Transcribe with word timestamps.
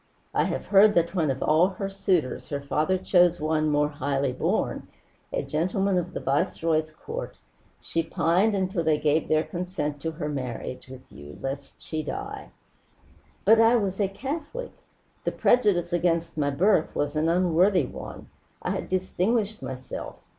"I 0.33 0.45
have 0.45 0.65
heard 0.65 0.95
that 0.95 1.13
when 1.13 1.29
of 1.29 1.43
all 1.43 1.67
her 1.67 1.87
suitors 1.87 2.47
her 2.49 2.59
father 2.59 2.97
chose 2.97 3.39
one 3.39 3.69
more 3.69 3.89
highly 3.89 4.31
born, 4.33 4.87
a 5.31 5.43
gentleman 5.43 5.99
of 5.99 6.13
the 6.15 6.19
Viceroy's 6.19 6.91
court, 6.91 7.37
she 7.79 8.01
pined 8.01 8.55
until 8.55 8.83
they 8.83 8.97
gave 8.97 9.27
their 9.27 9.43
consent 9.43 10.01
to 10.01 10.09
her 10.13 10.27
marriage 10.27 10.87
with 10.87 11.03
you, 11.11 11.37
lest 11.39 11.79
she 11.79 12.01
die." 12.01 12.49
"But 13.45 13.61
I 13.61 13.75
was 13.75 14.01
a 14.01 14.07
Catholic! 14.07 14.71
The 15.23 15.33
prejudice 15.33 15.93
against 15.93 16.35
my 16.35 16.49
birth 16.49 16.95
was 16.95 17.15
an 17.15 17.29
unworthy 17.29 17.85
one. 17.85 18.27
I 18.63 18.71
had 18.71 18.89
distinguished 18.89 19.61
myself. 19.61 20.15